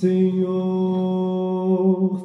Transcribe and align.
Senhor, 0.00 0.58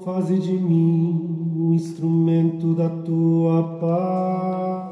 faze 0.03 0.37
de 0.39 0.51
mim 0.51 1.53
um 1.55 1.73
instrumento 1.73 2.73
da 2.73 2.89
tua 2.89 3.63
paz. 3.79 4.91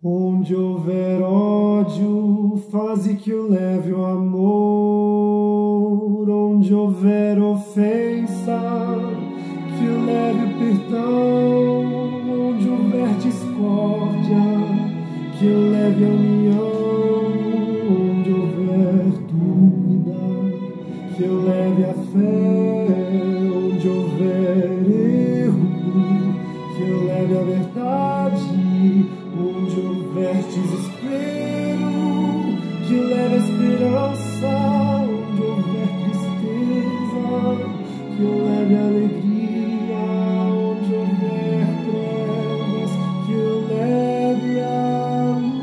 Onde 0.00 0.54
houver 0.54 1.20
ódio, 1.20 2.62
faze 2.70 3.16
que 3.16 3.30
eu 3.30 3.50
leve 3.50 3.92
o 3.92 4.04
amor. 4.04 4.23
Verdade. 27.94 29.06
Onde 29.36 29.80
houver 29.80 30.36
desespero, 30.44 31.92
que 32.86 32.94
leve 32.94 33.36
esperança. 33.36 34.52
Onde 35.02 35.42
houver 35.42 35.88
tristeza, 36.02 37.26
que 38.16 38.22
leve 38.22 38.74
alegria. 38.76 40.04
Onde 40.50 40.90
houver 40.94 41.66
trevas, 41.84 42.92
que 43.26 43.32
eu 43.32 43.54
leve 43.68 44.52
a 44.60 45.38
luz. 45.40 45.62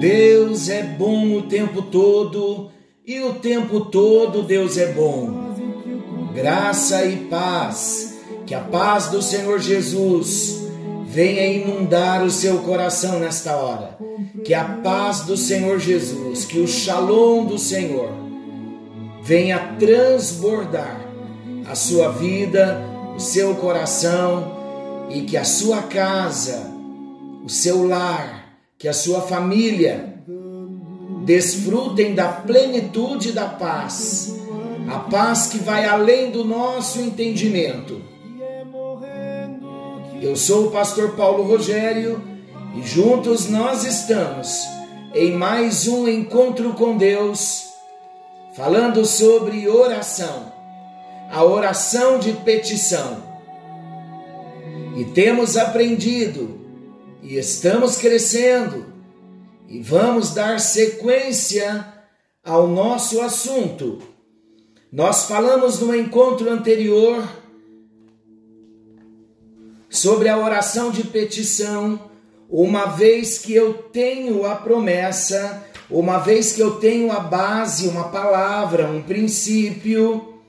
Deus 0.00 0.68
é 0.68 0.82
bom 0.82 1.36
o 1.36 1.42
tempo 1.42 1.82
todo 1.82 2.70
e 3.06 3.20
o 3.20 3.34
tempo 3.34 3.80
todo 3.80 4.42
Deus 4.42 4.76
é 4.76 4.92
bom. 4.92 5.52
Graça 6.34 7.04
e 7.04 7.16
paz, 7.28 8.11
que 8.46 8.54
a 8.54 8.60
paz 8.60 9.08
do 9.08 9.22
Senhor 9.22 9.58
Jesus 9.58 10.62
venha 11.06 11.46
inundar 11.46 12.24
o 12.24 12.30
seu 12.30 12.58
coração 12.58 13.18
nesta 13.18 13.54
hora. 13.56 13.98
Que 14.44 14.54
a 14.54 14.64
paz 14.64 15.20
do 15.20 15.36
Senhor 15.36 15.78
Jesus, 15.78 16.44
que 16.44 16.58
o 16.58 16.66
shalom 16.66 17.44
do 17.44 17.58
Senhor 17.58 18.10
venha 19.22 19.76
transbordar 19.78 21.00
a 21.70 21.74
sua 21.74 22.10
vida, 22.10 22.82
o 23.14 23.20
seu 23.20 23.54
coração 23.56 25.06
e 25.10 25.22
que 25.22 25.36
a 25.36 25.44
sua 25.44 25.82
casa, 25.82 26.72
o 27.44 27.48
seu 27.48 27.86
lar, 27.86 28.56
que 28.78 28.88
a 28.88 28.92
sua 28.92 29.20
família 29.20 30.14
desfrutem 31.24 32.14
da 32.14 32.28
plenitude 32.28 33.32
da 33.32 33.46
paz, 33.46 34.34
a 34.88 34.98
paz 34.98 35.46
que 35.46 35.58
vai 35.58 35.84
além 35.84 36.30
do 36.30 36.44
nosso 36.44 37.00
entendimento. 37.00 38.11
Eu 40.22 40.36
sou 40.36 40.68
o 40.68 40.70
pastor 40.70 41.16
Paulo 41.16 41.42
Rogério 41.42 42.22
e 42.76 42.82
juntos 42.82 43.48
nós 43.48 43.82
estamos 43.82 44.56
em 45.12 45.32
mais 45.32 45.88
um 45.88 46.06
encontro 46.06 46.74
com 46.74 46.96
Deus, 46.96 47.70
falando 48.54 49.04
sobre 49.04 49.68
oração, 49.68 50.52
a 51.28 51.42
oração 51.42 52.20
de 52.20 52.34
petição. 52.34 53.20
E 54.96 55.06
temos 55.06 55.56
aprendido 55.56 56.60
e 57.20 57.36
estamos 57.36 57.96
crescendo 57.96 58.86
e 59.68 59.82
vamos 59.82 60.32
dar 60.32 60.60
sequência 60.60 61.84
ao 62.44 62.68
nosso 62.68 63.20
assunto. 63.20 63.98
Nós 64.92 65.24
falamos 65.24 65.80
no 65.80 65.92
encontro 65.92 66.48
anterior 66.48 67.41
sobre 69.92 70.30
a 70.30 70.38
oração 70.38 70.90
de 70.90 71.04
petição, 71.04 72.10
uma 72.48 72.86
vez 72.86 73.36
que 73.36 73.54
eu 73.54 73.74
tenho 73.74 74.46
a 74.46 74.56
promessa, 74.56 75.64
uma 75.90 76.16
vez 76.16 76.52
que 76.52 76.62
eu 76.62 76.76
tenho 76.76 77.12
a 77.12 77.20
base, 77.20 77.86
uma 77.86 78.08
palavra, 78.08 78.86
um 78.86 79.02
princípio, 79.02 80.40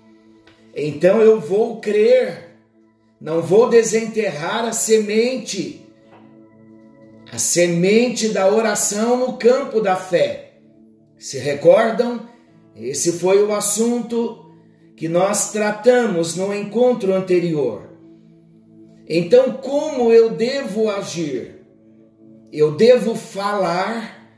então 0.74 1.20
eu 1.20 1.42
vou 1.42 1.81
crer, 1.81 2.56
não 3.20 3.42
vou 3.42 3.70
desenterrar 3.70 4.64
a 4.64 4.72
semente, 4.72 5.86
a 7.30 7.38
semente 7.38 8.30
da 8.30 8.48
oração 8.50 9.18
no 9.18 9.34
campo 9.34 9.81
da 9.81 9.98
fé. 9.98 10.54
Se 11.18 11.38
recordam? 11.38 12.30
Esse 12.78 13.20
foi 13.20 13.44
o 13.44 13.54
assunto 13.54 14.54
que 14.96 15.10
nós 15.10 15.52
tratamos 15.52 16.38
no 16.38 16.54
encontro 16.56 17.14
anterior. 17.14 17.93
Então, 19.08 19.53
como 19.53 20.12
eu 20.12 20.31
devo 20.31 20.90
agir? 20.90 21.66
Eu 22.52 22.75
devo 22.75 23.16
falar 23.16 24.30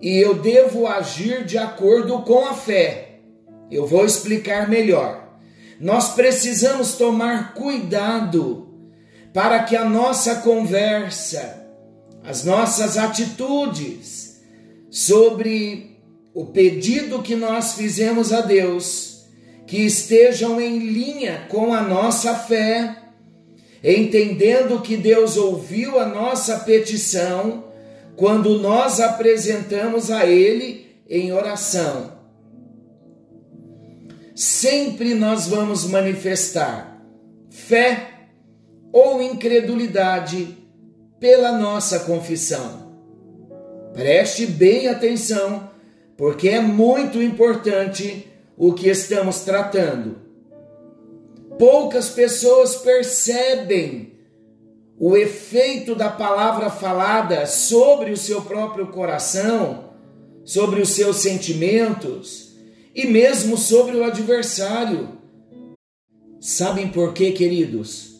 e 0.00 0.16
eu 0.16 0.34
devo 0.34 0.86
agir 0.86 1.44
de 1.44 1.56
acordo 1.56 2.20
com 2.22 2.46
a 2.46 2.54
fé. 2.54 3.20
Eu 3.70 3.86
vou 3.86 4.04
explicar 4.04 4.68
melhor. 4.68 5.38
Nós 5.80 6.14
precisamos 6.14 6.94
tomar 6.96 7.54
cuidado 7.54 8.68
para 9.32 9.62
que 9.62 9.74
a 9.74 9.84
nossa 9.84 10.36
conversa, 10.36 11.66
as 12.22 12.44
nossas 12.44 12.96
atitudes 12.96 14.40
sobre 14.90 15.98
o 16.34 16.46
pedido 16.46 17.22
que 17.22 17.34
nós 17.34 17.74
fizemos 17.74 18.32
a 18.32 18.40
Deus, 18.40 19.24
que 19.66 19.78
estejam 19.78 20.60
em 20.60 20.78
linha 20.78 21.46
com 21.48 21.72
a 21.72 21.80
nossa 21.80 22.34
fé 22.34 23.03
entendendo 23.84 24.80
que 24.80 24.96
Deus 24.96 25.36
ouviu 25.36 25.98
a 25.98 26.06
nossa 26.06 26.60
petição 26.60 27.64
quando 28.16 28.58
nós 28.58 28.98
apresentamos 28.98 30.10
a 30.10 30.24
Ele 30.24 30.86
em 31.08 31.32
oração. 31.32 32.14
Sempre 34.34 35.14
nós 35.14 35.46
vamos 35.46 35.84
manifestar 35.84 36.98
fé 37.50 38.08
ou 38.90 39.20
incredulidade 39.20 40.56
pela 41.20 41.52
nossa 41.52 42.00
confissão. 42.00 42.94
Preste 43.92 44.46
bem 44.46 44.88
atenção, 44.88 45.70
porque 46.16 46.48
é 46.48 46.60
muito 46.60 47.22
importante 47.22 48.28
o 48.56 48.72
que 48.72 48.88
estamos 48.88 49.40
tratando 49.40 50.23
poucas 51.58 52.08
pessoas 52.08 52.76
percebem 52.76 54.14
o 54.98 55.16
efeito 55.16 55.94
da 55.94 56.08
palavra 56.08 56.70
falada 56.70 57.46
sobre 57.46 58.12
o 58.12 58.16
seu 58.16 58.42
próprio 58.42 58.88
coração, 58.88 59.90
sobre 60.44 60.80
os 60.80 60.90
seus 60.90 61.16
sentimentos 61.16 62.54
e 62.94 63.06
mesmo 63.06 63.56
sobre 63.56 63.96
o 63.96 64.04
adversário. 64.04 65.18
Sabem 66.40 66.88
por 66.88 67.12
quê, 67.12 67.32
queridos? 67.32 68.14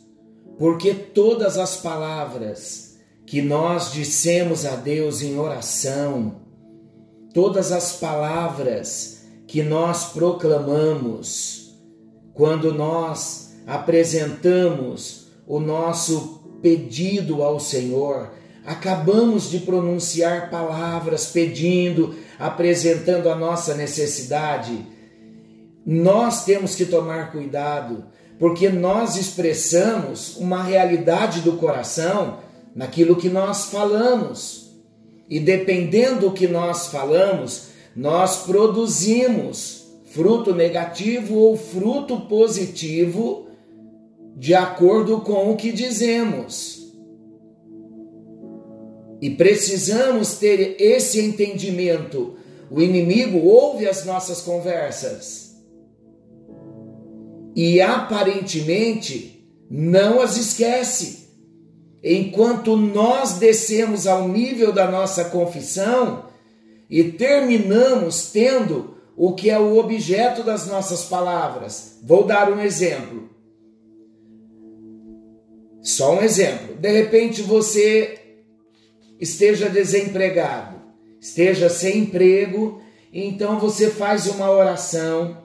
Porque 0.58 0.94
todas 0.94 1.58
as 1.58 1.76
palavras 1.76 2.98
que 3.26 3.40
nós 3.40 3.92
dissemos 3.92 4.64
a 4.64 4.76
Deus 4.76 5.22
em 5.22 5.38
oração, 5.38 6.40
todas 7.32 7.72
as 7.72 7.92
palavras 7.94 9.24
que 9.46 9.62
nós 9.62 10.12
proclamamos, 10.12 11.63
quando 12.34 12.74
nós 12.74 13.54
apresentamos 13.66 15.28
o 15.46 15.60
nosso 15.60 16.42
pedido 16.60 17.42
ao 17.42 17.60
Senhor, 17.60 18.32
acabamos 18.66 19.48
de 19.48 19.60
pronunciar 19.60 20.50
palavras 20.50 21.26
pedindo, 21.26 22.14
apresentando 22.38 23.28
a 23.28 23.36
nossa 23.36 23.74
necessidade. 23.74 24.86
Nós 25.86 26.44
temos 26.44 26.74
que 26.74 26.84
tomar 26.84 27.30
cuidado, 27.30 28.06
porque 28.38 28.68
nós 28.68 29.16
expressamos 29.16 30.36
uma 30.36 30.62
realidade 30.62 31.40
do 31.40 31.52
coração 31.52 32.38
naquilo 32.74 33.16
que 33.16 33.28
nós 33.28 33.66
falamos. 33.66 34.72
E 35.28 35.38
dependendo 35.38 36.20
do 36.28 36.32
que 36.32 36.48
nós 36.48 36.88
falamos, 36.88 37.68
nós 37.94 38.38
produzimos 38.38 39.83
fruto 40.14 40.54
negativo 40.54 41.34
ou 41.34 41.56
fruto 41.56 42.20
positivo, 42.20 43.48
de 44.36 44.54
acordo 44.54 45.20
com 45.22 45.50
o 45.50 45.56
que 45.56 45.72
dizemos. 45.72 46.92
E 49.20 49.30
precisamos 49.30 50.34
ter 50.36 50.76
esse 50.80 51.20
entendimento. 51.20 52.36
O 52.70 52.80
inimigo 52.80 53.38
ouve 53.38 53.88
as 53.88 54.04
nossas 54.04 54.40
conversas 54.40 55.44
e 57.56 57.80
aparentemente 57.80 59.48
não 59.68 60.20
as 60.20 60.36
esquece. 60.36 61.24
Enquanto 62.02 62.76
nós 62.76 63.34
descemos 63.34 64.06
ao 64.06 64.28
nível 64.28 64.72
da 64.72 64.90
nossa 64.90 65.24
confissão, 65.26 66.24
e 66.90 67.02
terminamos 67.04 68.30
tendo 68.30 68.94
o 69.16 69.32
que 69.32 69.50
é 69.50 69.58
o 69.58 69.76
objeto 69.78 70.42
das 70.42 70.66
nossas 70.66 71.04
palavras. 71.04 71.98
Vou 72.02 72.24
dar 72.24 72.50
um 72.50 72.60
exemplo. 72.60 73.30
Só 75.82 76.18
um 76.18 76.22
exemplo. 76.22 76.76
De 76.76 76.90
repente 76.90 77.42
você 77.42 78.18
esteja 79.20 79.68
desempregado, 79.68 80.76
esteja 81.20 81.68
sem 81.68 81.98
emprego, 81.98 82.82
então 83.12 83.58
você 83.60 83.90
faz 83.90 84.26
uma 84.26 84.50
oração 84.50 85.44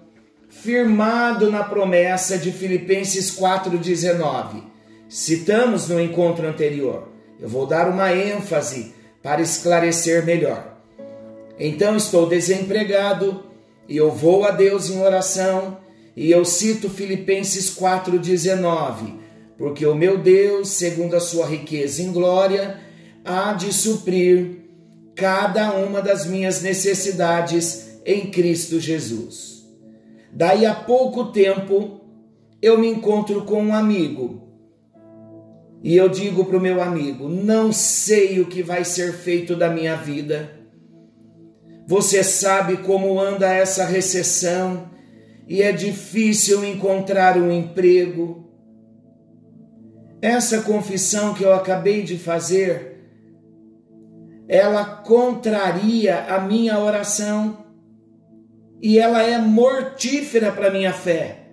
firmado 0.50 1.52
na 1.52 1.64
promessa 1.64 2.38
de 2.38 2.52
Filipenses 2.52 3.32
4:19. 3.32 4.64
Citamos 5.08 5.88
no 5.88 6.00
encontro 6.00 6.48
anterior. 6.48 7.10
Eu 7.40 7.48
vou 7.48 7.66
dar 7.66 7.90
uma 7.90 8.14
ênfase 8.14 8.94
para 9.22 9.42
esclarecer 9.42 10.26
melhor. 10.26 10.78
Então 11.60 11.96
estou 11.96 12.28
desempregado 12.28 13.49
e 13.90 13.98
eu 13.98 14.12
vou 14.12 14.46
a 14.46 14.52
Deus 14.52 14.90
em 14.90 15.02
oração 15.02 15.80
e 16.16 16.30
eu 16.30 16.46
cito 16.46 16.90
Filipenses 16.90 17.72
4:19, 17.72 19.16
porque 19.58 19.86
o 19.86 19.96
meu 19.96 20.18
Deus, 20.18 20.70
segundo 20.70 21.16
a 21.16 21.20
sua 21.20 21.48
riqueza 21.48 22.04
em 22.04 22.12
glória, 22.12 22.80
há 23.26 23.54
de 23.54 23.74
suprir 23.74 24.60
cada 25.16 25.74
uma 25.74 26.02
das 26.02 26.26
minhas 26.26 26.62
necessidades 26.62 28.00
em 28.06 28.30
Cristo 28.30 28.80
Jesus. 28.80 29.66
Daí 30.32 30.66
a 30.66 30.76
pouco 30.76 31.32
tempo 31.32 32.00
eu 32.62 32.78
me 32.78 32.88
encontro 32.88 33.44
com 33.44 33.64
um 33.64 33.74
amigo 33.74 34.48
e 35.82 35.96
eu 35.96 36.10
digo 36.10 36.46
para 36.46 36.58
o 36.58 36.62
meu 36.62 36.82
amigo: 36.82 37.28
não 37.28 37.72
sei 37.72 38.40
o 38.40 38.46
que 38.46 38.62
vai 38.62 38.84
ser 38.84 39.14
feito 39.14 39.56
da 39.56 39.70
minha 39.70 39.96
vida. 39.96 40.59
Você 41.90 42.24
sabe 42.24 42.78
como 42.78 43.20
anda 43.20 43.52
essa 43.52 43.84
recessão 43.84 44.92
e 45.48 45.64
é 45.64 45.72
difícil 45.72 46.64
encontrar 46.64 47.36
um 47.36 47.52
emprego. 47.52 48.48
Essa 50.22 50.62
confissão 50.62 51.34
que 51.34 51.44
eu 51.44 51.52
acabei 51.52 52.04
de 52.04 52.16
fazer, 52.16 53.10
ela 54.48 54.86
contraria 54.86 56.26
a 56.26 56.40
minha 56.40 56.78
oração 56.78 57.66
e 58.80 59.00
ela 59.00 59.24
é 59.24 59.40
mortífera 59.40 60.52
para 60.52 60.70
minha 60.70 60.94
fé. 60.94 61.48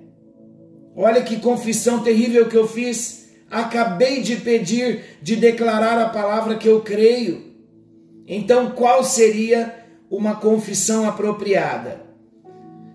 Olha 0.94 1.22
que 1.22 1.40
confissão 1.40 2.02
terrível 2.02 2.46
que 2.46 2.58
eu 2.58 2.68
fiz 2.68 3.30
acabei 3.50 4.20
de 4.20 4.36
pedir, 4.36 5.18
de 5.22 5.34
declarar 5.34 5.98
a 5.98 6.10
palavra 6.10 6.56
que 6.56 6.68
eu 6.68 6.82
creio. 6.82 7.56
Então, 8.26 8.72
qual 8.72 9.02
seria 9.02 9.85
uma 10.10 10.36
confissão 10.36 11.08
apropriada? 11.08 12.02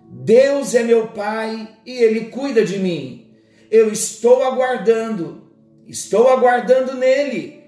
Deus 0.09 0.75
é 0.75 0.83
meu 0.83 1.07
Pai 1.07 1.67
e 1.85 1.91
Ele 1.91 2.25
cuida 2.25 2.63
de 2.63 2.77
mim. 2.79 3.33
Eu 3.69 3.91
estou 3.91 4.43
aguardando, 4.43 5.51
estou 5.87 6.27
aguardando 6.29 6.95
nele. 6.95 7.61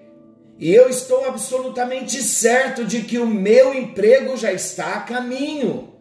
E 0.60 0.74
eu 0.74 0.88
estou 0.90 1.25
absolutamente 1.25 2.22
certo 2.22 2.86
de 2.86 3.01
que 3.01 3.18
o 3.18 3.25
meu 3.25 3.74
emprego 3.74 4.38
já 4.38 4.51
está 4.51 4.95
a 4.95 5.01
caminho. 5.01 5.94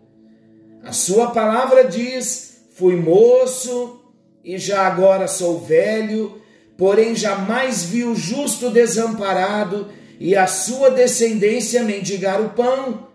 A 0.83 0.93
Sua 0.93 1.31
palavra 1.31 1.85
diz: 1.85 2.67
fui 2.73 2.97
moço 2.97 4.01
e 4.45 4.59
já 4.59 4.87
agora 4.87 5.27
sou 5.27 5.61
velho 5.61 6.43
porém 6.83 7.15
jamais 7.15 7.85
vi 7.85 8.03
o 8.03 8.15
justo 8.15 8.69
desamparado 8.69 9.89
e 10.19 10.35
a 10.35 10.49
sua 10.49 10.91
descendência 10.91 11.83
mendigar 11.85 12.41
o 12.41 12.51
pão, 12.51 13.07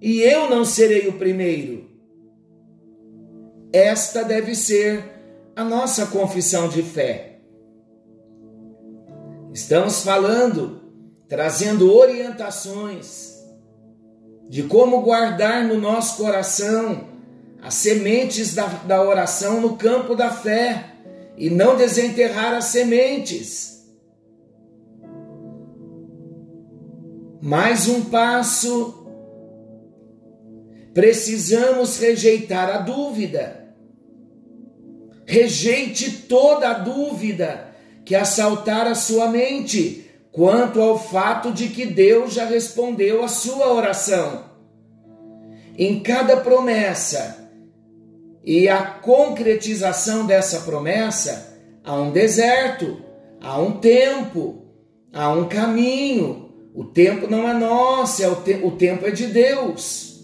e 0.00 0.20
eu 0.20 0.48
não 0.50 0.64
serei 0.64 1.08
o 1.08 1.14
primeiro. 1.14 1.90
Esta 3.72 4.22
deve 4.22 4.54
ser 4.54 5.04
a 5.54 5.64
nossa 5.64 6.06
confissão 6.06 6.68
de 6.68 6.82
fé. 6.82 7.40
Estamos 9.52 10.02
falando, 10.02 10.82
trazendo 11.28 11.92
orientações 11.92 13.36
de 14.48 14.62
como 14.64 15.00
guardar 15.00 15.64
no 15.64 15.80
nosso 15.80 16.18
coração 16.18 17.08
as 17.62 17.74
sementes 17.74 18.54
da, 18.54 18.66
da 18.66 19.02
oração 19.02 19.60
no 19.60 19.76
campo 19.76 20.14
da 20.14 20.30
fé 20.30 20.92
e 21.36 21.50
não 21.50 21.76
desenterrar 21.76 22.54
as 22.54 22.66
sementes. 22.66 23.84
Mais 27.42 27.88
um 27.88 28.04
passo. 28.04 29.05
Precisamos 30.96 31.98
rejeitar 31.98 32.70
a 32.70 32.78
dúvida. 32.78 33.66
Rejeite 35.26 36.10
toda 36.22 36.70
a 36.70 36.72
dúvida 36.72 37.68
que 38.02 38.14
assaltar 38.14 38.86
a 38.86 38.94
sua 38.94 39.28
mente 39.28 40.10
quanto 40.32 40.80
ao 40.80 40.98
fato 40.98 41.52
de 41.52 41.68
que 41.68 41.84
Deus 41.84 42.32
já 42.32 42.46
respondeu 42.46 43.22
a 43.22 43.28
sua 43.28 43.74
oração. 43.74 44.46
Em 45.76 46.00
cada 46.00 46.38
promessa, 46.38 47.46
e 48.42 48.66
a 48.66 48.82
concretização 48.82 50.24
dessa 50.24 50.60
promessa 50.60 51.58
há 51.84 51.94
um 51.94 52.10
deserto, 52.10 53.02
há 53.38 53.60
um 53.60 53.72
tempo, 53.80 54.64
há 55.12 55.28
um 55.28 55.46
caminho. 55.46 56.54
O 56.74 56.84
tempo 56.84 57.30
não 57.30 57.46
é 57.46 57.52
nosso, 57.52 58.22
é 58.22 58.28
o, 58.28 58.36
te 58.36 58.54
o 58.64 58.70
tempo 58.70 59.06
é 59.06 59.10
de 59.10 59.26
Deus. 59.26 60.15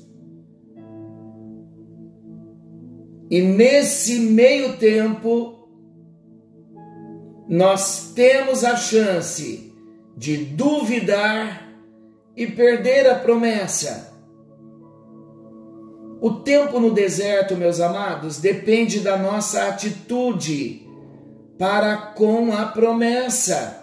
E 3.33 3.41
nesse 3.41 4.21
meio 4.21 4.77
tempo, 4.77 5.67
nós 7.49 8.13
temos 8.15 8.63
a 8.63 8.77
chance 8.77 9.73
de 10.15 10.37
duvidar 10.37 11.67
e 12.37 12.47
perder 12.47 13.09
a 13.09 13.15
promessa. 13.15 14.13
O 16.21 16.31
tempo 16.43 16.79
no 16.79 16.91
deserto, 16.91 17.57
meus 17.57 17.81
amados, 17.81 18.39
depende 18.39 19.01
da 19.01 19.17
nossa 19.17 19.67
atitude 19.67 20.87
para 21.59 21.97
com 21.97 22.53
a 22.53 22.67
promessa. 22.67 23.83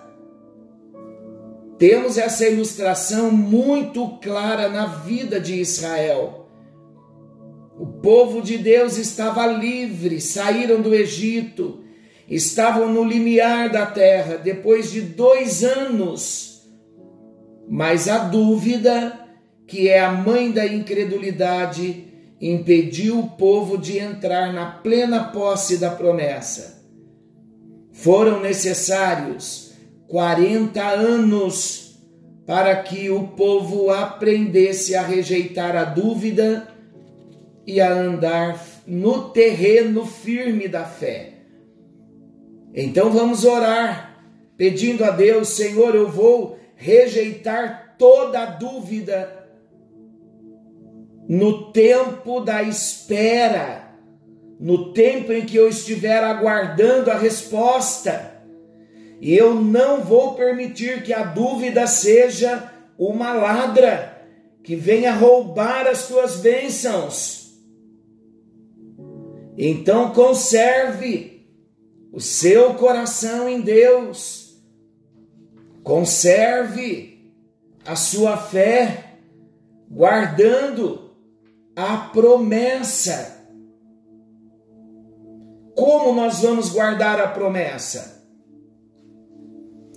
Temos 1.80 2.20
essa 2.20 2.48
ilustração 2.48 3.32
muito 3.32 4.10
clara 4.22 4.70
na 4.70 4.86
vida 4.86 5.40
de 5.40 5.60
Israel. 5.60 6.39
O 7.80 7.88
povo 7.88 8.42
de 8.42 8.58
Deus 8.58 8.98
estava 8.98 9.48
livre, 9.48 10.20
saíram 10.20 10.82
do 10.82 10.94
Egito, 10.94 11.82
estavam 12.28 12.92
no 12.92 13.06
limiar 13.06 13.70
da 13.70 13.86
terra 13.86 14.36
depois 14.36 14.92
de 14.92 15.00
dois 15.00 15.64
anos. 15.64 16.68
Mas 17.70 18.10
a 18.10 18.18
dúvida, 18.18 19.18
que 19.66 19.88
é 19.88 20.02
a 20.02 20.12
mãe 20.12 20.52
da 20.52 20.68
incredulidade, 20.68 22.04
impediu 22.42 23.20
o 23.20 23.30
povo 23.30 23.78
de 23.78 23.98
entrar 23.98 24.52
na 24.52 24.66
plena 24.66 25.24
posse 25.32 25.78
da 25.78 25.90
promessa. 25.90 26.84
Foram 27.94 28.42
necessários 28.42 29.72
40 30.10 30.84
anos 30.84 31.98
para 32.46 32.76
que 32.76 33.10
o 33.10 33.28
povo 33.28 33.90
aprendesse 33.90 34.98
a 34.98 35.02
rejeitar 35.02 35.78
a 35.78 35.86
dúvida 35.86 36.79
e 37.66 37.80
a 37.80 37.92
andar 37.92 38.60
no 38.86 39.30
terreno 39.30 40.06
firme 40.06 40.68
da 40.68 40.86
fé. 40.86 41.34
Então 42.74 43.12
vamos 43.12 43.46
orar, 43.46 44.24
pedindo 44.58 45.04
a 45.04 45.12
Deus, 45.12 45.50
Senhor, 45.50 45.96
eu 45.96 46.10
vou 46.10 46.58
rejeitar 46.76 47.96
toda 47.98 48.46
dúvida 48.46 49.40
no 51.28 51.72
tempo 51.72 52.40
da 52.40 52.64
espera, 52.64 53.94
no 54.60 54.94
tempo 54.94 55.32
em 55.32 55.46
que 55.46 55.56
eu 55.56 55.70
estiver 55.70 56.24
aguardando 56.24 57.12
a 57.12 57.18
resposta. 57.18 58.34
E 59.22 59.36
eu 59.36 59.54
não 59.54 60.02
vou 60.02 60.34
permitir 60.34 61.04
que 61.04 61.14
a 61.14 61.24
dúvida 61.24 61.86
seja 61.86 62.72
uma 62.98 63.34
ladra 63.34 64.18
que 64.64 64.76
venha 64.76 65.14
roubar 65.14 65.88
as 65.88 66.08
tuas 66.08 66.38
bênçãos. 66.38 67.39
Então 69.62 70.14
conserve 70.14 71.46
o 72.14 72.22
seu 72.22 72.76
coração 72.76 73.50
em 73.50 73.60
Deus. 73.60 74.58
Conserve 75.84 77.30
a 77.86 77.94
sua 77.94 78.38
fé 78.38 79.18
guardando 79.92 81.14
a 81.76 81.98
promessa. 81.98 83.38
Como 85.76 86.14
nós 86.14 86.40
vamos 86.40 86.70
guardar 86.70 87.20
a 87.20 87.28
promessa? 87.28 88.24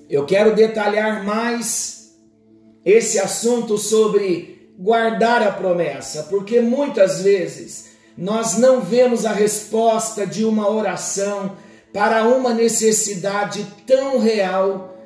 Eu 0.09 0.27
quero 0.27 0.57
detalhar 0.57 1.25
mais 1.25 2.19
esse 2.85 3.21
assunto 3.21 3.79
sobre 3.79 4.75
guardar 4.77 5.41
a 5.41 5.53
promessa, 5.53 6.25
porque 6.25 6.61
muitas 6.61 7.23
vezes 7.23 7.92
nós 8.17 8.57
não 8.57 8.81
vemos 8.81 9.25
a 9.25 9.33
resposta 9.33 10.27
de 10.27 10.45
uma 10.45 10.69
oração 10.69 11.57
para 11.93 12.25
uma 12.25 12.53
necessidade 12.53 13.67
tão 13.87 14.19
real, 14.19 14.97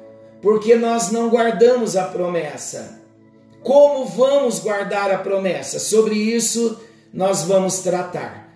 porque 0.40 0.76
nós 0.76 1.10
não 1.10 1.28
guardamos 1.28 1.96
a 1.96 2.04
promessa. 2.04 3.00
Como 3.62 4.06
vamos 4.06 4.60
guardar 4.60 5.10
a 5.10 5.18
promessa? 5.18 5.78
Sobre 5.78 6.14
isso 6.14 6.80
nós 7.12 7.42
vamos 7.42 7.80
tratar. 7.80 8.54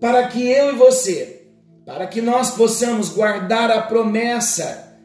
Para 0.00 0.28
que 0.28 0.48
eu 0.48 0.72
e 0.72 0.76
você, 0.76 1.42
para 1.84 2.06
que 2.06 2.22
nós 2.22 2.52
possamos 2.52 3.08
guardar 3.08 3.70
a 3.70 3.82
promessa, 3.82 4.96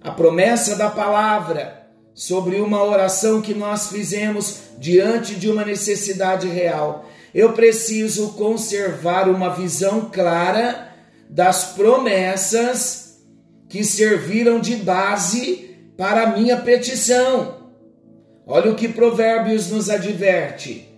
a 0.00 0.10
promessa 0.10 0.76
da 0.76 0.90
palavra, 0.90 1.84
sobre 2.14 2.60
uma 2.60 2.82
oração 2.82 3.42
que 3.42 3.52
nós 3.52 3.88
fizemos 3.88 4.60
diante 4.78 5.34
de 5.34 5.50
uma 5.50 5.64
necessidade 5.64 6.46
real. 6.46 7.06
Eu 7.34 7.52
preciso 7.52 8.34
conservar 8.34 9.28
uma 9.28 9.48
visão 9.48 10.08
clara 10.08 10.94
das 11.28 11.72
promessas 11.72 13.18
que 13.68 13.82
serviram 13.82 14.60
de 14.60 14.76
base 14.76 15.76
para 15.96 16.22
a 16.22 16.36
minha 16.38 16.58
petição. 16.58 17.72
Olha 18.46 18.70
o 18.70 18.76
que 18.76 18.88
Provérbios 18.88 19.68
nos 19.68 19.90
adverte. 19.90 20.88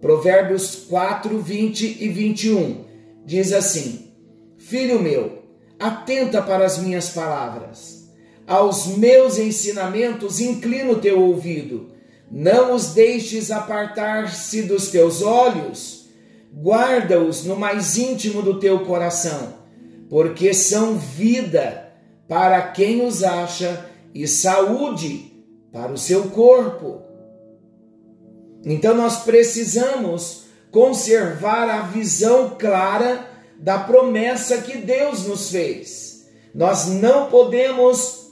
Provérbios 0.00 0.84
4, 0.90 1.38
20 1.38 2.04
e 2.04 2.08
21. 2.08 2.84
Diz 3.24 3.50
assim: 3.52 4.12
Filho 4.58 5.00
meu, 5.00 5.42
atenta 5.78 6.42
para 6.42 6.66
as 6.66 6.76
minhas 6.78 7.08
palavras. 7.08 8.10
Aos 8.46 8.86
meus 8.98 9.38
ensinamentos 9.38 10.38
inclina 10.38 10.92
o 10.92 11.00
teu 11.00 11.20
ouvido. 11.20 11.95
Não 12.30 12.74
os 12.74 12.92
deixes 12.92 13.50
apartar-se 13.50 14.62
dos 14.62 14.88
teus 14.88 15.22
olhos. 15.22 16.06
Guarda-os 16.52 17.44
no 17.44 17.56
mais 17.56 17.96
íntimo 17.96 18.42
do 18.42 18.58
teu 18.58 18.80
coração, 18.80 19.54
porque 20.08 20.54
são 20.54 20.96
vida 20.96 21.92
para 22.26 22.62
quem 22.68 23.04
os 23.04 23.22
acha 23.22 23.84
e 24.14 24.26
saúde 24.26 25.32
para 25.70 25.92
o 25.92 25.98
seu 25.98 26.30
corpo. 26.30 27.02
Então 28.64 28.94
nós 28.94 29.18
precisamos 29.18 30.44
conservar 30.70 31.68
a 31.68 31.82
visão 31.82 32.56
clara 32.58 33.28
da 33.58 33.78
promessa 33.78 34.58
que 34.58 34.78
Deus 34.78 35.26
nos 35.26 35.50
fez. 35.50 36.26
Nós 36.54 36.86
não 36.86 37.28
podemos 37.28 38.30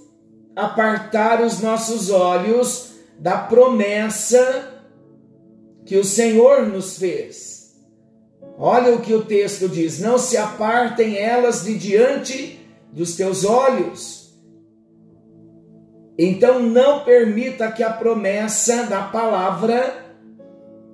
apartar 0.57 1.43
os 1.43 1.61
nossos 1.61 2.11
olhos 2.11 2.94
da 3.19 3.39
promessa 3.39 4.83
que 5.85 5.97
o 5.97 6.05
Senhor 6.05 6.67
nos 6.67 6.99
fez. 6.99 7.75
Olha 8.59 8.95
o 8.95 9.01
que 9.01 9.15
o 9.15 9.25
texto 9.25 9.69
diz: 9.69 10.01
não 10.01 10.19
se 10.19 10.37
apartem 10.37 11.17
elas 11.17 11.65
de 11.65 11.77
diante 11.77 12.61
dos 12.93 13.17
teus 13.17 13.45
olhos 13.45 14.25
então 16.17 16.61
não 16.61 17.05
permita 17.05 17.71
que 17.71 17.83
a 17.83 17.91
promessa 17.91 18.85
da 18.85 19.03
palavra, 19.03 20.05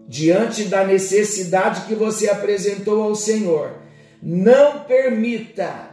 diante 0.09 0.65
da 0.65 0.85
necessidade 0.85 1.87
que 1.87 1.95
você 1.95 2.29
apresentou 2.31 3.03
ao 3.03 3.15
Senhor, 3.15 3.75
não 4.23 4.81
permita 4.81 5.91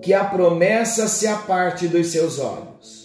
que 0.00 0.14
a 0.14 0.24
promessa 0.24 1.08
se 1.08 1.26
aparte 1.26 1.88
dos 1.88 2.08
seus 2.08 2.38
olhos. 2.38 3.01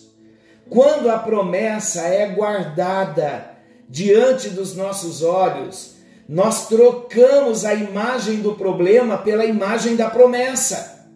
Quando 0.70 1.10
a 1.10 1.18
promessa 1.18 2.02
é 2.02 2.28
guardada 2.28 3.58
diante 3.90 4.50
dos 4.50 4.76
nossos 4.76 5.24
olhos, 5.24 5.96
nós 6.28 6.68
trocamos 6.68 7.64
a 7.64 7.74
imagem 7.74 8.42
do 8.42 8.54
problema 8.56 9.18
pela 9.18 9.46
imagem 9.46 9.96
da 9.96 10.10
promessa. 10.10 11.08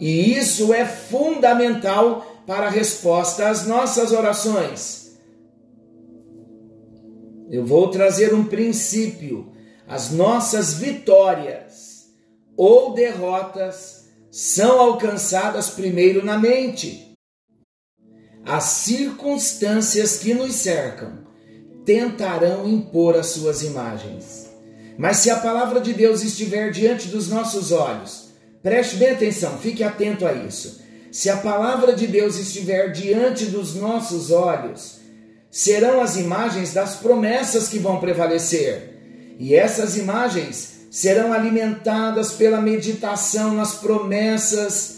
E 0.00 0.36
isso 0.36 0.72
é 0.72 0.84
fundamental 0.84 2.26
para 2.46 2.66
a 2.66 2.70
resposta 2.70 3.48
às 3.48 3.66
nossas 3.66 4.10
orações. 4.10 5.18
Eu 7.50 7.64
vou 7.64 7.88
trazer 7.88 8.34
um 8.34 8.44
princípio. 8.44 9.52
As 9.86 10.10
nossas 10.10 10.74
vitórias 10.74 12.10
ou 12.56 12.92
derrotas 12.92 14.08
são 14.30 14.78
alcançadas 14.80 15.70
primeiro 15.70 16.24
na 16.24 16.38
mente. 16.38 17.07
As 18.48 18.64
circunstâncias 18.64 20.16
que 20.16 20.34
nos 20.34 20.54
cercam 20.54 21.18
tentarão 21.84 22.68
impor 22.68 23.16
as 23.16 23.28
suas 23.28 23.62
imagens. 23.62 24.48
Mas 24.96 25.18
se 25.18 25.30
a 25.30 25.36
palavra 25.36 25.80
de 25.80 25.92
Deus 25.92 26.22
estiver 26.22 26.70
diante 26.70 27.08
dos 27.08 27.28
nossos 27.28 27.70
olhos, 27.70 28.28
Preste 28.62 28.96
bem 28.96 29.10
atenção, 29.12 29.56
fique 29.58 29.84
atento 29.84 30.26
a 30.26 30.32
isso. 30.32 30.80
Se 31.12 31.30
a 31.30 31.36
palavra 31.36 31.94
de 31.94 32.06
Deus 32.06 32.36
estiver 32.36 32.90
diante 32.90 33.46
dos 33.46 33.74
nossos 33.74 34.30
olhos, 34.30 34.98
serão 35.50 36.00
as 36.00 36.16
imagens 36.16 36.74
das 36.74 36.96
promessas 36.96 37.68
que 37.68 37.78
vão 37.78 38.00
prevalecer. 38.00 39.36
E 39.38 39.54
essas 39.54 39.96
imagens 39.96 40.86
serão 40.90 41.32
alimentadas 41.32 42.32
pela 42.32 42.60
meditação 42.60 43.54
nas 43.54 43.74
promessas 43.74 44.97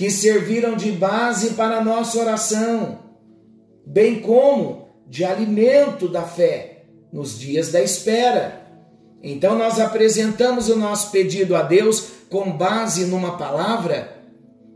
que 0.00 0.10
serviram 0.10 0.76
de 0.76 0.92
base 0.92 1.50
para 1.50 1.76
a 1.76 1.84
nossa 1.84 2.18
oração, 2.18 3.00
bem 3.84 4.22
como 4.22 4.88
de 5.06 5.26
alimento 5.26 6.08
da 6.08 6.22
fé 6.22 6.84
nos 7.12 7.38
dias 7.38 7.70
da 7.70 7.82
espera. 7.82 8.66
Então 9.22 9.58
nós 9.58 9.78
apresentamos 9.78 10.70
o 10.70 10.76
nosso 10.76 11.10
pedido 11.10 11.54
a 11.54 11.60
Deus 11.60 12.12
com 12.30 12.50
base 12.50 13.04
numa 13.04 13.36
palavra, 13.36 14.16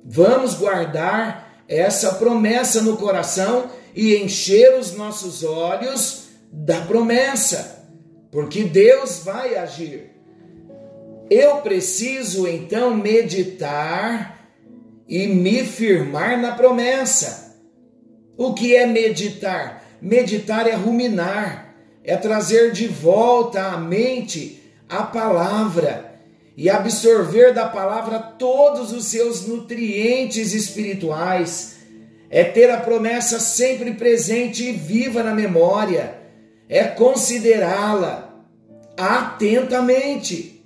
vamos 0.04 0.56
guardar 0.56 1.64
essa 1.66 2.16
promessa 2.16 2.82
no 2.82 2.98
coração 2.98 3.70
e 3.94 4.14
encher 4.16 4.78
os 4.78 4.94
nossos 4.94 5.42
olhos 5.42 6.24
da 6.52 6.82
promessa, 6.82 7.88
porque 8.30 8.62
Deus 8.62 9.22
vai 9.24 9.56
agir. 9.56 10.10
Eu 11.30 11.62
preciso 11.62 12.46
então 12.46 12.94
meditar 12.94 14.34
e 15.08 15.26
me 15.26 15.64
firmar 15.64 16.40
na 16.40 16.52
promessa. 16.52 17.56
O 18.36 18.54
que 18.54 18.74
é 18.74 18.86
meditar? 18.86 19.84
Meditar 20.00 20.66
é 20.66 20.74
ruminar, 20.74 21.74
é 22.02 22.16
trazer 22.16 22.72
de 22.72 22.86
volta 22.86 23.62
à 23.62 23.78
mente 23.78 24.62
a 24.88 25.02
palavra 25.02 26.20
e 26.56 26.70
absorver 26.70 27.52
da 27.52 27.66
palavra 27.66 28.18
todos 28.18 28.92
os 28.92 29.06
seus 29.06 29.46
nutrientes 29.46 30.52
espirituais, 30.52 31.76
é 32.30 32.44
ter 32.44 32.70
a 32.70 32.78
promessa 32.78 33.40
sempre 33.40 33.92
presente 33.94 34.64
e 34.64 34.72
viva 34.72 35.22
na 35.22 35.34
memória, 35.34 36.18
é 36.68 36.84
considerá-la 36.84 38.44
atentamente, 38.96 40.64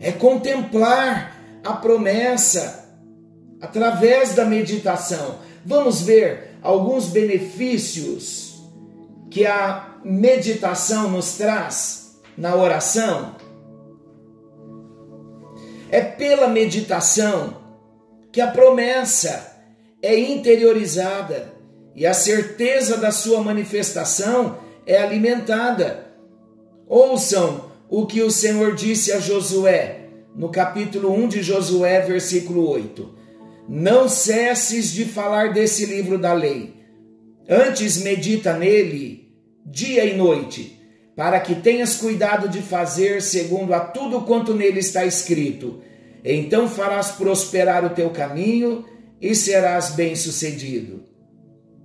é 0.00 0.12
contemplar 0.12 1.60
a 1.64 1.72
promessa 1.74 2.87
através 3.60 4.34
da 4.34 4.44
meditação. 4.44 5.38
Vamos 5.64 6.02
ver 6.02 6.58
alguns 6.62 7.06
benefícios 7.06 8.62
que 9.30 9.44
a 9.46 9.98
meditação 10.04 11.10
nos 11.10 11.36
traz 11.36 12.18
na 12.36 12.54
oração. 12.54 13.36
É 15.90 16.00
pela 16.00 16.48
meditação 16.48 17.56
que 18.30 18.40
a 18.40 18.46
promessa 18.46 19.56
é 20.02 20.18
interiorizada 20.18 21.52
e 21.94 22.06
a 22.06 22.14
certeza 22.14 22.96
da 22.96 23.10
sua 23.10 23.42
manifestação 23.42 24.58
é 24.86 24.96
alimentada. 24.98 26.06
Ouçam 26.86 27.70
o 27.88 28.06
que 28.06 28.22
o 28.22 28.30
Senhor 28.30 28.74
disse 28.74 29.12
a 29.12 29.18
Josué, 29.18 30.08
no 30.34 30.50
capítulo 30.50 31.12
1 31.12 31.28
de 31.28 31.42
Josué, 31.42 32.00
versículo 32.02 32.68
8. 32.68 33.17
Não 33.68 34.08
cesses 34.08 34.90
de 34.92 35.04
falar 35.04 35.52
desse 35.52 35.84
livro 35.84 36.18
da 36.18 36.32
lei. 36.32 36.74
Antes 37.48 37.98
medita 37.98 38.56
nele 38.56 39.28
dia 39.66 40.04
e 40.04 40.16
noite 40.16 40.80
para 41.14 41.40
que 41.40 41.56
tenhas 41.56 41.96
cuidado 41.96 42.48
de 42.48 42.62
fazer 42.62 43.20
segundo 43.20 43.74
a 43.74 43.80
tudo 43.80 44.22
quanto 44.22 44.54
nele 44.54 44.78
está 44.78 45.04
escrito. 45.04 45.82
Então 46.24 46.68
farás 46.68 47.10
prosperar 47.10 47.84
o 47.84 47.90
teu 47.90 48.10
caminho 48.10 48.84
e 49.20 49.34
serás 49.34 49.90
bem-sucedido. 49.90 51.04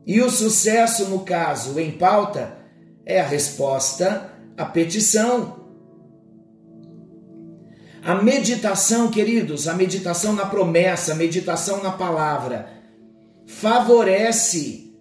E 0.05 0.21
o 0.21 0.29
sucesso, 0.29 1.09
no 1.09 1.21
caso 1.21 1.79
em 1.79 1.91
pauta, 1.91 2.57
é 3.05 3.19
a 3.19 3.27
resposta 3.27 4.31
à 4.55 4.65
petição. 4.65 5.62
A 8.03 8.15
meditação, 8.15 9.09
queridos, 9.09 9.65
a 9.65 9.73
meditação 9.73 10.33
na 10.33 10.45
promessa, 10.45 11.13
a 11.13 11.15
meditação 11.15 11.81
na 11.81 11.91
palavra, 11.91 12.67
favorece 13.47 14.93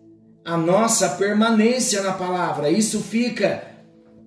a 0.45 0.57
nossa 0.57 1.09
permanência 1.11 2.01
na 2.01 2.13
palavra. 2.13 2.71
Isso 2.71 3.01
fica 3.01 3.65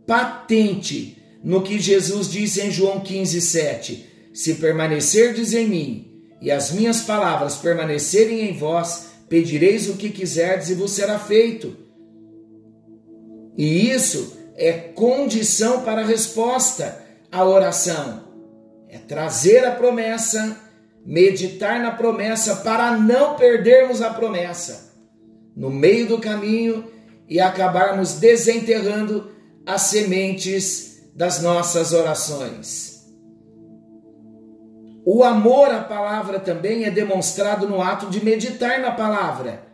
patente 0.05 1.17
no 1.41 1.61
que 1.61 1.79
Jesus 1.79 2.29
disse 2.29 2.61
em 2.61 2.69
João 2.69 2.99
15, 2.99 3.39
7. 3.39 4.09
Se 4.33 4.55
permanecerdes 4.55 5.53
em 5.53 5.67
mim 5.67 6.21
e 6.41 6.51
as 6.51 6.71
minhas 6.71 6.99
palavras 6.99 7.55
permanecerem 7.55 8.49
em 8.49 8.57
vós, 8.57 9.07
pedireis 9.29 9.89
o 9.89 9.95
que 9.95 10.09
quiserdes 10.09 10.69
e 10.69 10.73
vos 10.73 10.91
será 10.91 11.17
feito. 11.17 11.77
E 13.57 13.89
isso 13.89 14.35
é 14.57 14.73
condição 14.73 15.81
para 15.81 16.01
a 16.01 16.05
resposta 16.05 17.01
à 17.31 17.45
oração. 17.45 18.34
É 18.95 18.97
trazer 18.99 19.65
a 19.65 19.71
promessa, 19.71 20.57
meditar 21.05 21.81
na 21.81 21.91
promessa 21.91 22.55
para 22.57 22.97
não 22.97 23.35
perdermos 23.35 24.01
a 24.01 24.09
promessa 24.09 24.93
no 25.53 25.69
meio 25.69 26.07
do 26.07 26.17
caminho 26.17 26.89
e 27.27 27.41
acabarmos 27.41 28.13
desenterrando 28.13 29.31
as 29.65 29.81
sementes 29.81 31.09
das 31.13 31.41
nossas 31.41 31.91
orações. 31.91 33.05
O 35.05 35.25
amor 35.25 35.71
à 35.71 35.81
palavra 35.81 36.39
também 36.39 36.85
é 36.85 36.89
demonstrado 36.89 37.67
no 37.67 37.81
ato 37.81 38.09
de 38.09 38.23
meditar 38.23 38.79
na 38.79 38.91
palavra. 38.91 39.67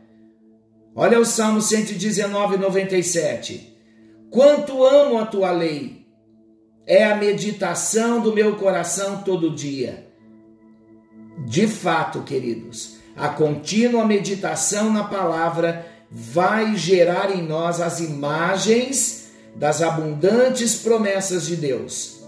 Olha 0.96 1.20
o 1.20 1.26
Salmo 1.26 1.62
119, 1.62 2.58
97. 2.58 3.78
Quanto 4.32 4.84
amo 4.84 5.20
a 5.20 5.28
tua 5.28 5.52
lei, 5.52 6.01
é 6.86 7.04
a 7.04 7.16
meditação 7.16 8.22
do 8.22 8.34
meu 8.34 8.56
coração 8.56 9.24
todo 9.24 9.54
dia. 9.54 10.08
De 11.46 11.68
fato, 11.68 12.22
queridos, 12.24 12.98
a 13.16 13.30
contínua 13.30 14.06
meditação 14.06 14.92
na 14.92 15.04
palavra 15.04 15.86
vai 16.10 16.76
gerar 16.76 17.36
em 17.36 17.42
nós 17.42 17.80
as 17.80 18.00
imagens 18.00 19.32
das 19.56 19.82
abundantes 19.82 20.76
promessas 20.76 21.46
de 21.46 21.56
Deus 21.56 22.22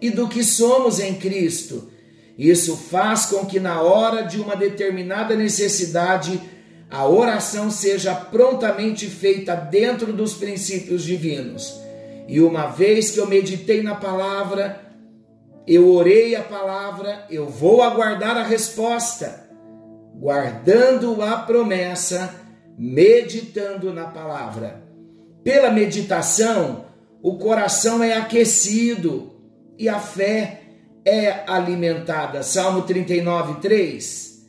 e 0.00 0.10
do 0.10 0.28
que 0.28 0.42
somos 0.42 0.98
em 0.98 1.14
Cristo 1.14 1.90
isso 2.40 2.74
faz 2.74 3.26
com 3.26 3.44
que, 3.44 3.60
na 3.60 3.82
hora 3.82 4.22
de 4.22 4.40
uma 4.40 4.56
determinada 4.56 5.36
necessidade, 5.36 6.40
a 6.88 7.06
oração 7.06 7.70
seja 7.70 8.14
prontamente 8.14 9.08
feita 9.08 9.54
dentro 9.54 10.10
dos 10.10 10.32
princípios 10.32 11.04
divinos. 11.04 11.78
E 12.30 12.40
uma 12.40 12.68
vez 12.68 13.10
que 13.10 13.18
eu 13.18 13.26
meditei 13.26 13.82
na 13.82 13.96
palavra, 13.96 14.80
eu 15.66 15.92
orei 15.92 16.36
a 16.36 16.42
palavra, 16.44 17.26
eu 17.28 17.48
vou 17.48 17.82
aguardar 17.82 18.36
a 18.36 18.44
resposta, 18.44 19.50
guardando 20.14 21.20
a 21.22 21.38
promessa, 21.38 22.32
meditando 22.78 23.92
na 23.92 24.04
palavra. 24.04 24.80
Pela 25.42 25.72
meditação, 25.72 26.84
o 27.20 27.36
coração 27.36 28.00
é 28.00 28.12
aquecido 28.12 29.32
e 29.76 29.88
a 29.88 29.98
fé 29.98 30.60
é 31.04 31.42
alimentada. 31.48 32.44
Salmo 32.44 32.82
39, 32.82 33.60
3. 33.60 34.46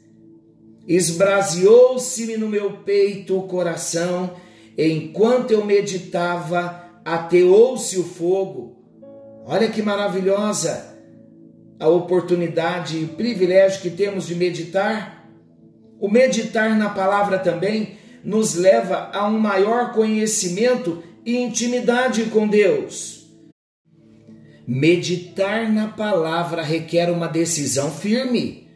Esbraseou-se-me 0.87 2.37
no 2.37 2.47
meu 2.47 2.73
peito 2.85 3.39
o 3.39 3.47
coração, 3.47 4.35
enquanto 4.77 5.49
eu 5.49 5.65
meditava, 5.65 6.90
ateou-se 7.03 7.97
o 7.97 8.03
fogo. 8.03 8.77
Olha 9.45 9.69
que 9.69 9.81
maravilhosa 9.81 10.91
a 11.79 11.87
oportunidade 11.87 12.97
e 12.97 13.07
privilégio 13.07 13.81
que 13.81 13.89
temos 13.89 14.27
de 14.27 14.35
meditar. 14.35 15.27
O 15.99 16.07
meditar 16.07 16.77
na 16.77 16.89
palavra 16.89 17.39
também 17.39 17.97
nos 18.23 18.53
leva 18.53 19.09
a 19.13 19.27
um 19.27 19.39
maior 19.39 19.93
conhecimento 19.93 21.03
e 21.25 21.37
intimidade 21.37 22.25
com 22.25 22.47
Deus. 22.47 23.27
Meditar 24.67 25.71
na 25.71 25.87
palavra 25.87 26.61
requer 26.61 27.09
uma 27.09 27.27
decisão 27.27 27.89
firme. 27.91 28.67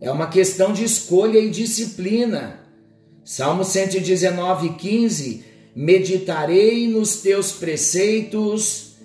É 0.00 0.10
uma 0.10 0.26
questão 0.26 0.72
de 0.72 0.82
escolha 0.82 1.38
e 1.38 1.50
disciplina. 1.50 2.60
Salmo 3.22 3.64
119, 3.64 4.70
15: 4.74 5.44
Meditarei 5.78 6.88
nos 6.88 7.16
teus 7.16 7.52
preceitos 7.52 8.96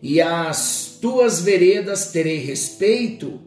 e 0.00 0.20
às 0.20 0.96
tuas 1.00 1.40
veredas 1.40 2.12
terei 2.12 2.38
respeito. 2.38 3.40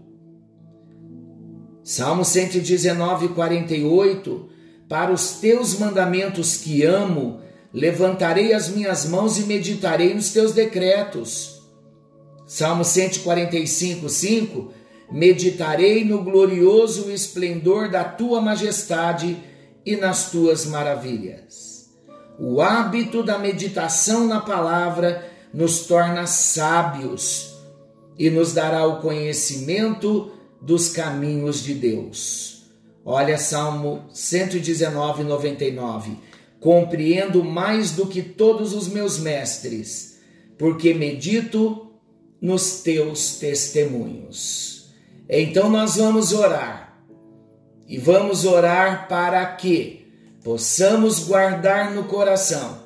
Salmo 1.81 2.25
119, 2.25 3.29
48: 3.29 4.49
Para 4.89 5.13
os 5.13 5.39
teus 5.39 5.79
mandamentos 5.79 6.57
que 6.57 6.83
amo, 6.83 7.39
levantarei 7.73 8.51
as 8.51 8.67
minhas 8.67 9.05
mãos 9.05 9.39
e 9.39 9.43
meditarei 9.43 10.13
nos 10.13 10.33
teus 10.33 10.51
decretos. 10.51 11.61
Salmo 12.45 12.83
145, 12.83 14.09
5: 14.09 14.73
Meditarei 15.09 16.03
no 16.03 16.21
glorioso 16.21 17.09
esplendor 17.09 17.89
da 17.89 18.03
tua 18.03 18.41
majestade 18.41 19.37
e 19.85 19.95
nas 19.95 20.29
tuas 20.31 20.65
maravilhas. 20.65 21.62
O 22.39 22.61
hábito 22.61 23.21
da 23.21 23.37
meditação 23.37 24.27
na 24.27 24.41
palavra 24.41 25.29
nos 25.53 25.85
torna 25.85 26.25
sábios 26.25 27.53
e 28.17 28.29
nos 28.29 28.53
dará 28.53 28.87
o 28.87 28.99
conhecimento 28.99 30.31
dos 30.61 30.89
caminhos 30.89 31.63
de 31.63 31.73
Deus. 31.75 32.63
Olha 33.05 33.37
Salmo 33.37 34.05
119, 34.13 35.23
99. 35.23 36.17
Compreendo 36.59 37.43
mais 37.43 37.91
do 37.91 38.07
que 38.07 38.21
todos 38.21 38.73
os 38.73 38.87
meus 38.87 39.19
mestres, 39.19 40.19
porque 40.57 40.93
medito 40.93 41.91
nos 42.41 42.81
teus 42.81 43.35
testemunhos. 43.35 44.93
Então 45.29 45.69
nós 45.69 45.97
vamos 45.97 46.31
orar. 46.31 46.97
E 47.87 47.97
vamos 47.97 48.45
orar 48.45 49.07
para 49.09 49.45
que 49.45 50.02
possamos 50.43 51.19
guardar 51.19 51.91
no 51.91 52.03
coração 52.03 52.83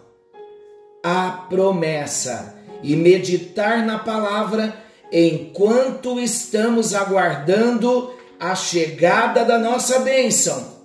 a 1.04 1.46
promessa 1.50 2.56
e 2.84 2.96
meditar 2.96 3.86
na 3.86 3.98
palavra 3.98 4.78
enquanto 5.12 6.20
estamos 6.20 6.94
aguardando 6.94 8.14
a 8.40 8.54
chegada 8.54 9.44
da 9.44 9.58
nossa 9.58 10.00
bênção. 10.00 10.78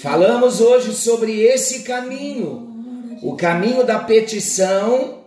Falamos 0.00 0.60
hoje 0.60 0.92
sobre 0.94 1.40
esse 1.40 1.82
caminho, 1.82 3.18
o 3.22 3.34
caminho 3.34 3.84
da 3.84 3.98
petição 4.00 5.22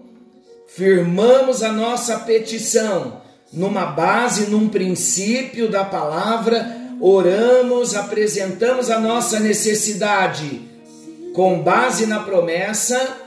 firmamos 0.68 1.64
a 1.64 1.72
nossa 1.72 2.20
petição 2.20 3.22
numa 3.52 3.86
base, 3.86 4.48
num 4.52 4.68
princípio 4.70 5.70
da 5.72 5.84
palavra, 5.84 6.77
oramos, 7.00 7.96
apresentamos 7.96 8.90
a 8.90 9.00
nossa 9.00 9.40
necessidade 9.40 10.62
com 11.34 11.62
base 11.62 12.06
na 12.06 12.20
promessa. 12.20 13.18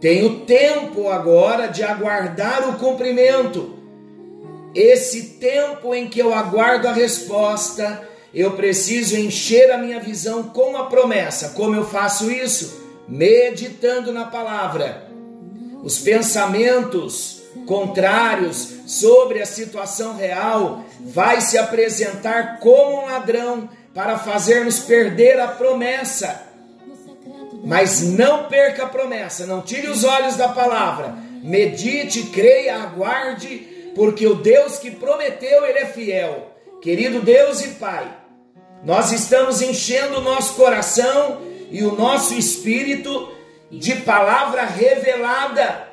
Tenho 0.00 0.40
tempo 0.40 1.08
agora 1.08 1.66
de 1.66 1.82
aguardar 1.82 2.68
o 2.68 2.78
cumprimento. 2.78 3.76
Esse 4.74 5.38
tempo 5.40 5.94
em 5.94 6.08
que 6.08 6.20
eu 6.20 6.34
aguardo 6.34 6.88
a 6.88 6.92
resposta, 6.92 8.06
eu 8.34 8.52
preciso 8.52 9.16
encher 9.16 9.70
a 9.70 9.78
minha 9.78 9.98
visão 9.98 10.44
com 10.44 10.76
a 10.76 10.86
promessa. 10.86 11.50
Como 11.50 11.74
eu 11.74 11.84
faço 11.84 12.30
isso? 12.30 12.86
Meditando 13.08 14.12
na 14.12 14.26
palavra 14.26 15.08
os 15.82 15.98
pensamentos 15.98 17.37
contrários 17.66 18.74
sobre 18.86 19.40
a 19.42 19.46
situação 19.46 20.16
real, 20.16 20.84
vai 21.00 21.40
se 21.40 21.58
apresentar 21.58 22.58
como 22.58 23.02
um 23.02 23.06
ladrão 23.06 23.68
para 23.94 24.18
fazer-nos 24.18 24.78
perder 24.80 25.38
a 25.40 25.48
promessa. 25.48 26.46
Mas 27.64 28.02
não 28.02 28.44
perca 28.44 28.84
a 28.84 28.88
promessa, 28.88 29.46
não 29.46 29.60
tire 29.60 29.88
os 29.88 30.04
olhos 30.04 30.36
da 30.36 30.48
palavra. 30.48 31.16
Medite, 31.42 32.24
creia, 32.24 32.76
aguarde, 32.76 33.92
porque 33.94 34.26
o 34.26 34.34
Deus 34.34 34.78
que 34.78 34.90
prometeu, 34.90 35.66
ele 35.66 35.80
é 35.80 35.86
fiel. 35.86 36.54
Querido 36.80 37.20
Deus 37.20 37.60
e 37.64 37.68
Pai, 37.70 38.08
nós 38.84 39.10
estamos 39.10 39.60
enchendo 39.60 40.18
o 40.18 40.22
nosso 40.22 40.54
coração 40.54 41.42
e 41.70 41.82
o 41.82 41.96
nosso 41.96 42.34
espírito 42.34 43.28
de 43.70 43.96
palavra 43.96 44.64
revelada. 44.64 45.87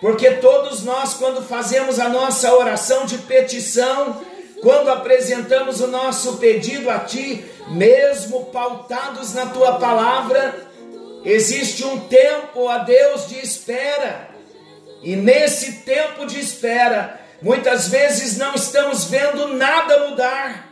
Porque 0.00 0.32
todos 0.32 0.82
nós, 0.82 1.14
quando 1.14 1.42
fazemos 1.42 1.98
a 1.98 2.08
nossa 2.08 2.54
oração 2.54 3.06
de 3.06 3.18
petição, 3.18 4.20
quando 4.60 4.90
apresentamos 4.90 5.80
o 5.80 5.86
nosso 5.86 6.36
pedido 6.36 6.90
a 6.90 6.98
Ti, 6.98 7.44
mesmo 7.68 8.46
pautados 8.46 9.34
na 9.34 9.46
Tua 9.46 9.78
palavra, 9.78 10.66
existe 11.24 11.84
um 11.84 12.00
tempo, 12.00 12.68
a 12.68 12.78
Deus, 12.78 13.28
de 13.28 13.38
espera. 13.38 14.28
E 15.02 15.16
nesse 15.16 15.80
tempo 15.82 16.26
de 16.26 16.38
espera, 16.40 17.20
muitas 17.40 17.88
vezes 17.88 18.36
não 18.36 18.54
estamos 18.54 19.04
vendo 19.04 19.48
nada 19.48 20.08
mudar. 20.08 20.66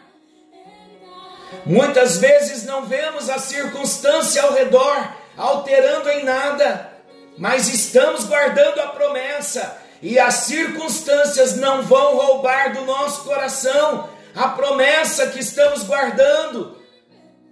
Muitas 1.65 2.19
vezes 2.19 2.65
não 2.65 2.85
vemos 2.85 3.31
a 3.31 3.39
circunstância 3.39 4.43
ao 4.43 4.53
redor 4.53 5.15
alterando 5.37 6.09
em 6.11 6.25
nada, 6.25 6.94
mas 7.37 7.69
estamos 7.69 8.25
guardando 8.25 8.81
a 8.81 8.89
promessa 8.89 9.79
e 10.01 10.19
as 10.19 10.35
circunstâncias 10.35 11.57
não 11.57 11.83
vão 11.83 12.17
roubar 12.17 12.73
do 12.73 12.83
nosso 12.83 13.25
coração 13.25 14.09
a 14.35 14.49
promessa 14.49 15.29
que 15.29 15.41
estamos 15.41 15.85
guardando. 15.85 16.77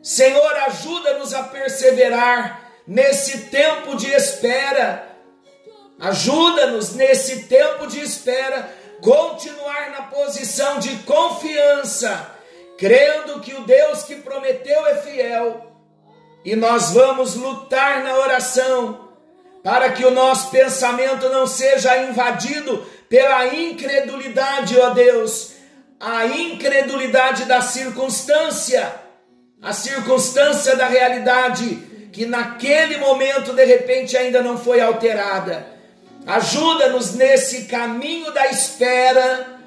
Senhor, 0.02 0.52
ajuda-nos 0.66 1.32
a 1.32 1.44
perseverar 1.44 2.70
nesse 2.86 3.46
tempo 3.46 3.96
de 3.96 4.12
espera. 4.12 5.08
Ajuda-nos 6.00 6.94
nesse 6.94 7.44
tempo 7.44 7.86
de 7.86 8.00
espera 8.00 8.68
continuar 9.00 9.90
na 9.90 10.02
posição 10.02 10.78
de 10.78 10.96
confiança, 10.98 12.34
crendo 12.78 13.40
que 13.40 13.54
o 13.54 13.64
Deus 13.64 14.02
que 14.02 14.16
prometeu 14.16 14.86
é 14.86 14.96
fiel. 14.96 15.72
E 16.44 16.56
nós 16.56 16.90
vamos 16.90 17.34
lutar 17.34 18.02
na 18.02 18.16
oração 18.16 19.11
para 19.62 19.92
que 19.92 20.04
o 20.04 20.10
nosso 20.10 20.50
pensamento 20.50 21.28
não 21.28 21.46
seja 21.46 21.96
invadido 22.04 22.84
pela 23.08 23.46
incredulidade, 23.54 24.78
ó 24.78 24.90
Deus, 24.90 25.52
a 26.00 26.26
incredulidade 26.26 27.44
da 27.44 27.60
circunstância, 27.60 28.92
a 29.60 29.72
circunstância 29.72 30.74
da 30.74 30.86
realidade 30.86 31.90
que 32.12 32.26
naquele 32.26 32.98
momento 32.98 33.52
de 33.54 33.64
repente 33.64 34.16
ainda 34.16 34.42
não 34.42 34.58
foi 34.58 34.80
alterada. 34.80 35.66
Ajuda-nos 36.26 37.14
nesse 37.14 37.64
caminho 37.64 38.32
da 38.32 38.48
espera 38.48 39.58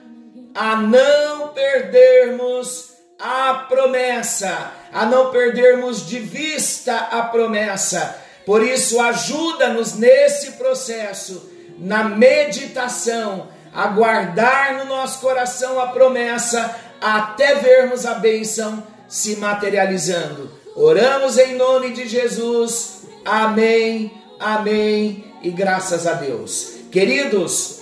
a 0.54 0.76
não 0.76 1.50
perdermos 1.50 2.94
a 3.20 3.66
promessa, 3.68 4.72
a 4.94 5.06
não 5.06 5.32
perdermos 5.32 6.08
de 6.08 6.20
vista 6.20 6.96
a 6.96 7.24
promessa. 7.24 8.25
Por 8.46 8.64
isso, 8.64 9.02
ajuda-nos 9.02 9.96
nesse 9.96 10.52
processo, 10.52 11.50
na 11.80 12.04
meditação, 12.04 13.48
a 13.74 13.88
guardar 13.88 14.78
no 14.78 14.86
nosso 14.86 15.20
coração 15.20 15.80
a 15.80 15.88
promessa 15.88 16.74
até 17.02 17.56
vermos 17.56 18.06
a 18.06 18.16
bênção 18.16 18.84
se 19.08 19.36
materializando. 19.36 20.50
Oramos 20.76 21.38
em 21.38 21.56
nome 21.56 21.92
de 21.92 22.08
Jesus. 22.08 23.04
Amém, 23.26 24.12
amém 24.40 25.26
e 25.42 25.50
graças 25.50 26.08
a 26.08 26.14
Deus. 26.14 26.74
Queridos, 26.92 27.82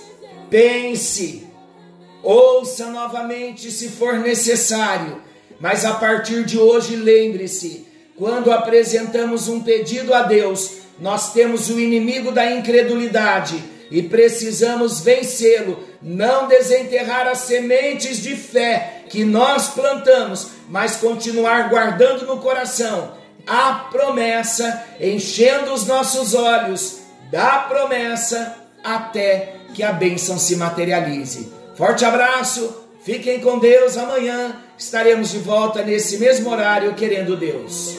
pense, 0.50 1.46
ouça 2.22 2.86
novamente 2.86 3.70
se 3.70 3.88
for 3.88 4.14
necessário, 4.14 5.22
mas 5.60 5.84
a 5.84 5.94
partir 5.94 6.44
de 6.44 6.58
hoje 6.58 6.96
lembre-se: 6.96 7.86
quando 8.16 8.52
apresentamos 8.52 9.48
um 9.48 9.60
pedido 9.60 10.14
a 10.14 10.22
Deus, 10.22 10.78
nós 10.98 11.32
temos 11.32 11.68
o 11.68 11.80
inimigo 11.80 12.30
da 12.30 12.50
incredulidade 12.50 13.62
e 13.90 14.02
precisamos 14.02 15.00
vencê-lo, 15.00 15.82
não 16.00 16.46
desenterrar 16.46 17.26
as 17.26 17.38
sementes 17.38 18.22
de 18.22 18.36
fé 18.36 19.02
que 19.08 19.24
nós 19.24 19.68
plantamos, 19.68 20.48
mas 20.68 20.96
continuar 20.96 21.68
guardando 21.68 22.26
no 22.26 22.38
coração 22.38 23.12
a 23.46 23.88
promessa, 23.90 24.84
enchendo 25.00 25.72
os 25.72 25.86
nossos 25.86 26.34
olhos 26.34 27.00
da 27.30 27.58
promessa 27.58 28.56
até 28.82 29.56
que 29.74 29.82
a 29.82 29.92
bênção 29.92 30.38
se 30.38 30.56
materialize. 30.56 31.52
Forte 31.74 32.04
abraço, 32.04 32.83
fiquem 33.04 33.40
com 33.40 33.58
Deus. 33.58 33.96
Amanhã 33.96 34.56
estaremos 34.76 35.30
de 35.30 35.38
volta 35.38 35.82
nesse 35.84 36.18
mesmo 36.18 36.50
horário, 36.50 36.94
querendo 36.94 37.36
Deus. 37.36 37.96